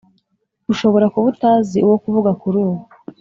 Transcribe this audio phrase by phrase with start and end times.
[0.73, 2.77] Ushobora kuba utazi uwo kuvuga kurubu